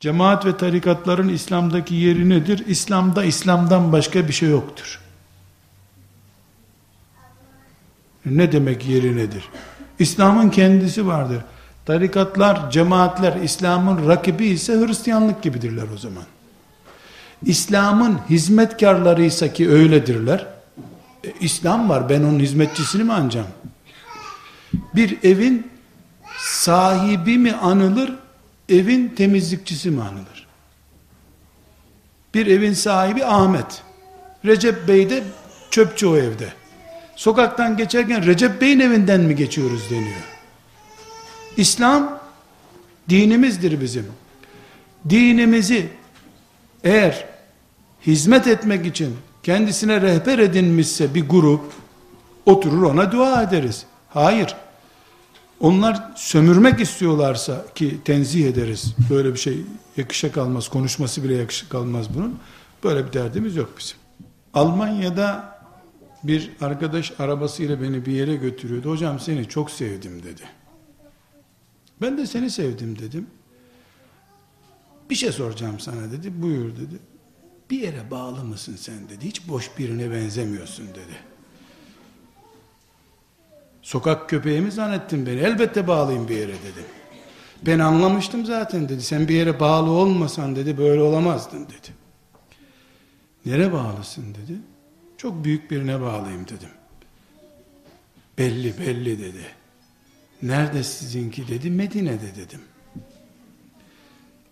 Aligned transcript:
Cemaat 0.00 0.46
ve 0.46 0.56
tarikatların 0.56 1.28
İslam'daki 1.28 1.94
yeri 1.94 2.28
nedir? 2.28 2.64
İslam'da 2.66 3.24
İslam'dan 3.24 3.92
başka 3.92 4.28
bir 4.28 4.32
şey 4.32 4.48
yoktur. 4.48 5.00
Ne 8.26 8.52
demek 8.52 8.88
yeri 8.88 9.16
nedir? 9.16 9.48
İslam'ın 9.98 10.50
kendisi 10.50 11.06
vardır. 11.06 11.42
Tarikatlar, 11.86 12.70
cemaatler 12.70 13.36
İslam'ın 13.36 14.08
rakibi 14.08 14.46
ise 14.46 14.86
Hristiyanlık 14.86 15.42
gibidirler 15.42 15.86
o 15.94 15.98
zaman. 15.98 16.24
İslam'ın 17.44 18.18
hizmetkarları 18.30 19.22
ise 19.22 19.52
ki 19.52 19.70
öyledirler. 19.70 20.46
E, 21.24 21.32
İslam 21.40 21.88
var 21.88 22.08
ben 22.08 22.22
onun 22.22 22.40
hizmetçisini 22.40 23.04
mi 23.04 23.12
anacağım? 23.12 23.46
Bir 24.94 25.18
evin 25.22 25.70
sahibi 26.38 27.38
mi 27.38 27.52
anılır, 27.52 28.12
evin 28.70 29.08
temizlikçisi 29.08 29.90
mi? 29.90 30.02
Bir 32.34 32.46
evin 32.46 32.72
sahibi 32.72 33.24
Ahmet. 33.24 33.82
Recep 34.44 34.88
Bey 34.88 35.10
de 35.10 35.22
çöpçü 35.70 36.06
o 36.06 36.16
evde. 36.16 36.48
Sokaktan 37.16 37.76
geçerken 37.76 38.26
Recep 38.26 38.60
Bey'in 38.60 38.80
evinden 38.80 39.20
mi 39.20 39.36
geçiyoruz 39.36 39.90
deniyor. 39.90 40.24
İslam 41.56 42.20
dinimizdir 43.08 43.80
bizim. 43.80 44.06
Dinimizi 45.08 45.88
eğer 46.84 47.24
hizmet 48.06 48.46
etmek 48.46 48.86
için 48.86 49.16
kendisine 49.42 50.00
rehber 50.00 50.38
edinmişse 50.38 51.14
bir 51.14 51.28
grup 51.28 51.72
oturur 52.46 52.82
ona 52.82 53.12
dua 53.12 53.42
ederiz. 53.42 53.86
Hayır. 54.08 54.56
Onlar 55.60 56.12
sömürmek 56.16 56.80
istiyorlarsa 56.80 57.66
ki 57.74 57.98
tenzih 58.04 58.46
ederiz. 58.48 58.94
Böyle 59.10 59.32
bir 59.32 59.38
şey 59.38 59.64
yakışa 59.96 60.32
kalmaz. 60.32 60.68
Konuşması 60.68 61.24
bile 61.24 61.34
yakışa 61.34 61.68
kalmaz 61.68 62.14
bunun. 62.14 62.38
Böyle 62.84 63.06
bir 63.06 63.12
derdimiz 63.12 63.56
yok 63.56 63.72
bizim. 63.78 63.96
Almanya'da 64.54 65.60
bir 66.24 66.50
arkadaş 66.60 67.12
arabasıyla 67.20 67.82
beni 67.82 68.06
bir 68.06 68.12
yere 68.12 68.36
götürüyordu. 68.36 68.90
Hocam 68.90 69.20
seni 69.20 69.48
çok 69.48 69.70
sevdim 69.70 70.22
dedi. 70.22 70.42
Ben 72.02 72.18
de 72.18 72.26
seni 72.26 72.50
sevdim 72.50 72.98
dedim. 72.98 73.26
Bir 75.10 75.14
şey 75.14 75.32
soracağım 75.32 75.80
sana 75.80 76.12
dedi. 76.12 76.42
Buyur 76.42 76.76
dedi. 76.76 76.98
Bir 77.70 77.80
yere 77.80 78.10
bağlı 78.10 78.44
mısın 78.44 78.76
sen 78.76 79.08
dedi. 79.08 79.26
Hiç 79.26 79.48
boş 79.48 79.70
birine 79.78 80.10
benzemiyorsun 80.10 80.88
dedi. 80.88 81.16
Sokak 83.90 84.28
köpeği 84.28 84.60
mi 84.60 84.72
zannettin 84.72 85.26
beni? 85.26 85.40
Elbette 85.40 85.86
bağlıyım 85.86 86.28
bir 86.28 86.36
yere 86.36 86.52
dedim. 86.52 86.84
Ben 87.66 87.78
anlamıştım 87.78 88.44
zaten 88.44 88.88
dedi. 88.88 89.02
Sen 89.02 89.28
bir 89.28 89.34
yere 89.34 89.60
bağlı 89.60 89.90
olmasan 89.90 90.56
dedi 90.56 90.78
böyle 90.78 91.00
olamazdın 91.00 91.64
dedi. 91.64 91.94
Nere 93.46 93.72
bağlısın 93.72 94.34
dedi. 94.34 94.58
Çok 95.16 95.44
büyük 95.44 95.70
birine 95.70 96.00
bağlıyım 96.00 96.44
dedim. 96.44 96.68
Belli 98.38 98.78
belli 98.78 99.18
dedi. 99.18 99.46
Nerede 100.42 100.84
sizinki 100.84 101.48
dedi. 101.48 101.70
Medine'de 101.70 102.36
dedim. 102.36 102.60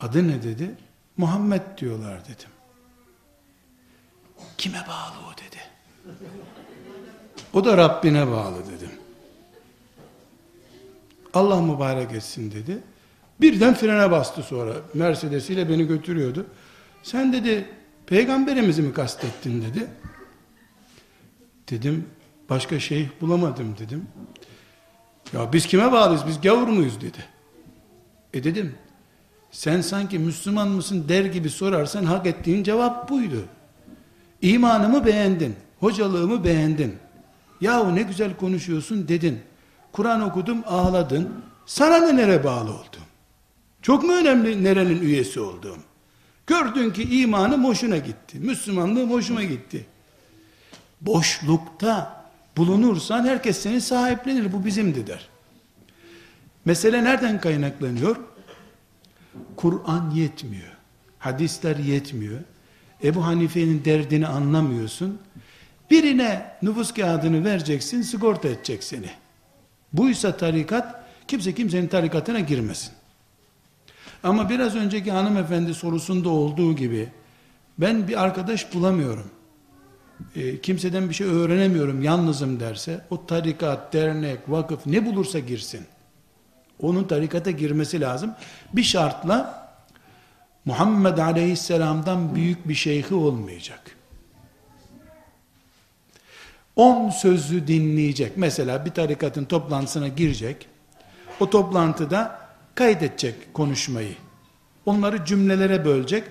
Adı 0.00 0.28
ne 0.28 0.42
dedi? 0.42 0.70
Muhammed 1.16 1.62
diyorlar 1.78 2.24
dedim. 2.24 2.50
Kime 4.58 4.84
bağlı 4.88 5.26
o 5.28 5.32
dedi. 5.32 5.60
O 7.52 7.64
da 7.64 7.76
Rabbine 7.76 8.26
bağlı 8.26 8.66
dedim. 8.66 8.77
Allah 11.34 11.62
mübarek 11.62 12.12
etsin 12.12 12.50
dedi. 12.50 12.78
Birden 13.40 13.74
frene 13.74 14.10
bastı 14.10 14.42
sonra. 14.42 14.72
Mercedes 14.94 15.50
ile 15.50 15.68
beni 15.68 15.86
götürüyordu. 15.86 16.46
Sen 17.02 17.32
dedi 17.32 17.68
peygamberimizi 18.06 18.82
mi 18.82 18.92
kastettin 18.92 19.62
dedi. 19.62 19.86
Dedim 21.70 22.06
başka 22.50 22.80
şeyh 22.80 23.08
bulamadım 23.20 23.76
dedim. 23.78 24.06
Ya 25.32 25.52
biz 25.52 25.66
kime 25.66 25.92
bağlıyız 25.92 26.26
biz 26.26 26.40
gavur 26.40 26.68
muyuz 26.68 27.00
dedi. 27.00 27.24
E 28.34 28.44
dedim 28.44 28.74
sen 29.50 29.80
sanki 29.80 30.18
Müslüman 30.18 30.68
mısın 30.68 31.04
der 31.08 31.24
gibi 31.24 31.50
sorarsan 31.50 32.04
hak 32.04 32.26
ettiğin 32.26 32.62
cevap 32.62 33.10
buydu. 33.10 33.44
İmanımı 34.42 35.06
beğendin, 35.06 35.56
hocalığımı 35.80 36.44
beğendin. 36.44 36.96
Yahu 37.60 37.94
ne 37.94 38.02
güzel 38.02 38.36
konuşuyorsun 38.36 39.08
dedin. 39.08 39.40
Kur'an 39.98 40.20
okudum 40.20 40.62
ağladın. 40.66 41.28
Sana 41.66 41.98
ne 41.98 42.16
nere 42.16 42.44
bağlı 42.44 42.70
oldum? 42.70 43.02
Çok 43.82 44.04
mu 44.04 44.12
önemli 44.12 44.64
nerenin 44.64 45.00
üyesi 45.00 45.40
olduğum? 45.40 45.78
Gördün 46.46 46.90
ki 46.90 47.20
imanım 47.20 47.64
hoşuna 47.64 47.96
gitti. 47.96 48.38
Müslümanlığım 48.38 49.10
hoşuma 49.10 49.42
gitti. 49.42 49.86
Boşlukta 51.00 52.24
bulunursan 52.56 53.26
herkes 53.26 53.58
seni 53.58 53.80
sahiplenir. 53.80 54.52
Bu 54.52 54.64
bizimdi 54.64 55.06
der. 55.06 55.28
Mesele 56.64 57.04
nereden 57.04 57.40
kaynaklanıyor? 57.40 58.16
Kur'an 59.56 60.10
yetmiyor. 60.10 60.72
Hadisler 61.18 61.76
yetmiyor. 61.76 62.40
Ebu 63.04 63.26
Hanife'nin 63.26 63.84
derdini 63.84 64.26
anlamıyorsun. 64.26 65.18
Birine 65.90 66.56
nüfus 66.62 66.94
kağıdını 66.94 67.44
vereceksin, 67.44 68.02
sigorta 68.02 68.48
edecek 68.48 68.84
seni. 68.84 69.10
Buysa 69.92 70.36
tarikat, 70.36 71.04
kimse 71.28 71.54
kimsenin 71.54 71.88
tarikatına 71.88 72.40
girmesin. 72.40 72.92
Ama 74.22 74.50
biraz 74.50 74.76
önceki 74.76 75.10
hanımefendi 75.10 75.74
sorusunda 75.74 76.28
olduğu 76.28 76.76
gibi, 76.76 77.08
ben 77.78 78.08
bir 78.08 78.22
arkadaş 78.22 78.74
bulamıyorum. 78.74 79.30
E, 80.36 80.60
kimseden 80.60 81.08
bir 81.08 81.14
şey 81.14 81.26
öğrenemiyorum, 81.26 82.02
yalnızım 82.02 82.60
derse, 82.60 83.04
o 83.10 83.26
tarikat, 83.26 83.92
dernek, 83.92 84.38
vakıf 84.48 84.86
ne 84.86 85.06
bulursa 85.06 85.38
girsin. 85.38 85.86
Onun 86.80 87.04
tarikata 87.04 87.50
girmesi 87.50 88.00
lazım. 88.00 88.34
Bir 88.72 88.82
şartla, 88.82 89.68
Muhammed 90.64 91.18
Aleyhisselam'dan 91.18 92.34
büyük 92.34 92.68
bir 92.68 92.74
şeyhi 92.74 93.14
olmayacak. 93.14 93.97
On 96.78 97.10
sözü 97.10 97.66
dinleyecek. 97.66 98.36
Mesela 98.36 98.84
bir 98.84 98.90
tarikatın 98.90 99.44
toplantısına 99.44 100.08
girecek. 100.08 100.66
O 101.40 101.50
toplantıda 101.50 102.40
kaydedecek 102.74 103.54
konuşmayı. 103.54 104.14
Onları 104.86 105.24
cümlelere 105.24 105.84
bölecek. 105.84 106.24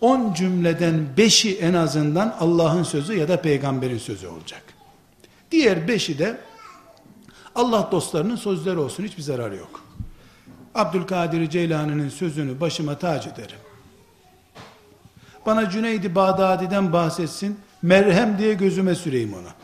On 0.00 0.34
cümleden 0.34 1.06
beşi 1.16 1.58
en 1.58 1.74
azından 1.74 2.36
Allah'ın 2.40 2.82
sözü 2.82 3.14
ya 3.14 3.28
da 3.28 3.40
peygamberin 3.42 3.98
sözü 3.98 4.26
olacak. 4.26 4.62
Diğer 5.50 5.88
beşi 5.88 6.18
de 6.18 6.38
Allah 7.54 7.88
dostlarının 7.92 8.36
sözleri 8.36 8.78
olsun. 8.78 9.04
Hiçbir 9.04 9.22
zararı 9.22 9.56
yok. 9.56 9.84
Abdülkadir 10.74 11.50
Ceylani'nin 11.50 12.08
sözünü 12.08 12.60
başıma 12.60 12.98
tac 12.98 13.30
ederim. 13.30 13.58
Bana 15.46 15.70
Cüneydi 15.70 16.14
Bağdadi'den 16.14 16.92
bahsetsin, 16.92 17.58
merhem 17.82 18.38
diye 18.38 18.54
gözüme 18.54 18.94
süreyim 18.94 19.34
ona. 19.34 19.54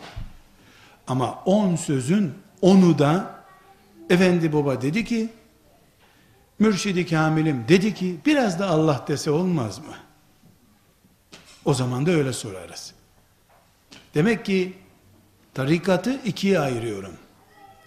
Ama 1.06 1.42
on 1.44 1.76
sözün 1.76 2.34
onu 2.60 2.98
da 2.98 3.44
efendi 4.10 4.52
baba 4.52 4.82
dedi 4.82 5.04
ki 5.04 5.28
mürşidi 6.58 7.06
kamilim 7.06 7.64
dedi 7.68 7.94
ki 7.94 8.16
biraz 8.26 8.58
da 8.58 8.68
Allah 8.68 9.04
dese 9.08 9.30
olmaz 9.30 9.78
mı? 9.78 9.94
O 11.64 11.74
zaman 11.74 12.06
da 12.06 12.10
öyle 12.10 12.32
sorarız. 12.32 12.94
Demek 14.14 14.44
ki 14.44 14.78
tarikatı 15.54 16.20
ikiye 16.24 16.60
ayırıyorum. 16.60 17.12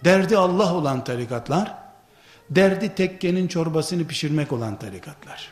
Derdi 0.04 0.38
Allah 0.38 0.74
olan 0.74 1.04
tarikatlar, 1.04 1.74
derdi 2.50 2.94
tekkenin 2.94 3.48
çorbasını 3.48 4.06
pişirmek 4.06 4.52
olan 4.52 4.78
tarikatlar. 4.78 5.50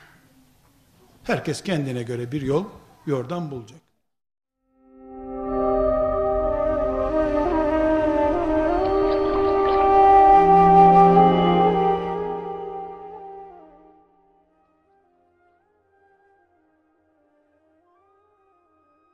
Herkes 1.24 1.62
kendine 1.62 2.02
göre 2.02 2.32
bir 2.32 2.42
yol, 2.42 2.64
yordan 3.06 3.50
bulacak. 3.50 3.83